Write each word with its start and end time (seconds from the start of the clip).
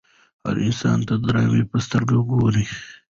هر 0.45 0.55
انسان 0.67 0.99
ته 1.07 1.13
د 1.17 1.21
درناوي 1.23 1.63
په 1.71 1.77
سترګه 1.85 2.13
وګورئ. 2.17 2.65